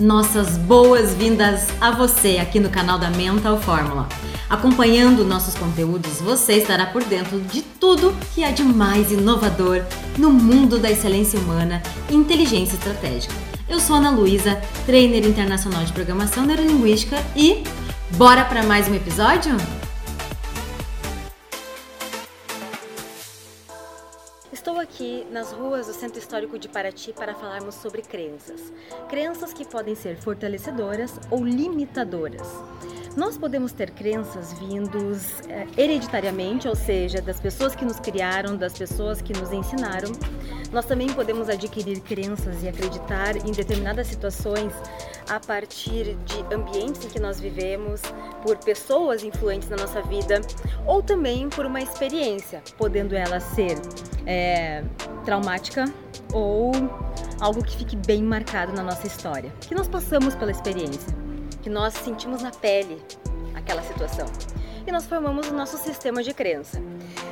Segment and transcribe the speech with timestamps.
[0.00, 4.08] Nossas boas-vindas a você aqui no canal da Mental Fórmula.
[4.48, 9.84] Acompanhando nossos conteúdos, você estará por dentro de tudo que há de mais inovador
[10.16, 13.34] no mundo da excelência humana e inteligência estratégica.
[13.68, 17.62] Eu sou Ana Luísa, trainer internacional de programação neurolinguística e
[18.16, 19.54] bora para mais um episódio?
[24.60, 28.70] Estou aqui nas ruas do Centro Histórico de Paraty para falarmos sobre crenças.
[29.08, 32.46] Crenças que podem ser fortalecedoras ou limitadoras.
[33.16, 38.72] Nós podemos ter crenças vindos é, hereditariamente, ou seja, das pessoas que nos criaram, das
[38.72, 40.12] pessoas que nos ensinaram.
[40.72, 44.72] Nós também podemos adquirir crenças e acreditar em determinadas situações
[45.28, 48.00] a partir de ambientes em que nós vivemos,
[48.44, 50.40] por pessoas influentes na nossa vida,
[50.86, 53.76] ou também por uma experiência, podendo ela ser
[54.24, 54.84] é,
[55.24, 55.84] traumática
[56.32, 56.70] ou
[57.40, 61.29] algo que fique bem marcado na nossa história, que nós passamos pela experiência
[61.62, 63.02] que nós sentimos na pele
[63.54, 64.26] aquela situação.
[64.86, 66.80] E nós formamos o nosso sistema de crença.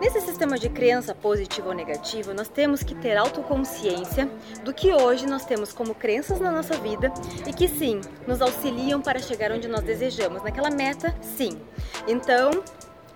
[0.00, 4.30] Nesse sistema de crença, positivo ou negativo, nós temos que ter autoconsciência
[4.64, 7.12] do que hoje nós temos como crenças na nossa vida
[7.46, 11.58] e que sim, nos auxiliam para chegar onde nós desejamos, naquela meta, sim.
[12.06, 12.62] Então,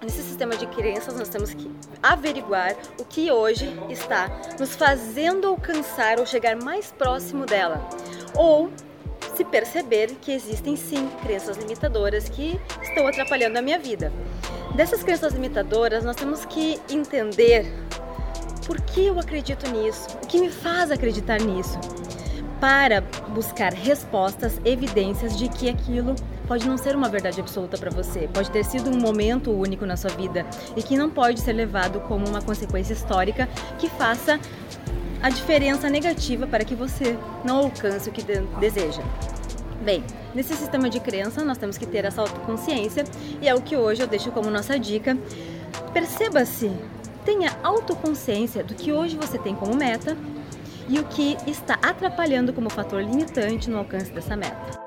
[0.03, 1.71] Nesse sistema de crenças, nós temos que
[2.03, 4.29] averiguar o que hoje está
[4.61, 7.81] nos fazendo alcançar ou chegar mais próximo dela.
[8.35, 8.71] Ou
[9.35, 14.13] se perceber que existem sim crenças limitadoras que estão atrapalhando a minha vida.
[14.75, 17.73] Dessas crenças limitadoras, nós temos que entender
[18.67, 21.79] por que eu acredito nisso, o que me faz acreditar nisso,
[22.61, 26.15] para buscar respostas, evidências de que aquilo
[26.47, 29.97] pode não ser uma verdade absoluta para você, pode ter sido um momento único na
[29.97, 33.49] sua vida e que não pode ser levado como uma consequência histórica
[33.79, 34.39] que faça
[35.25, 39.01] a diferença negativa para que você não alcance o que de deseja.
[39.83, 40.05] Bem,
[40.35, 43.05] nesse sistema de crença nós temos que ter essa autoconsciência
[43.41, 45.17] e é o que hoje eu deixo como nossa dica.
[45.95, 46.71] Perceba-se,
[47.25, 50.15] tenha autoconsciência do que hoje você tem como meta
[50.91, 54.84] e o que está atrapalhando como fator limitante no alcance dessa meta.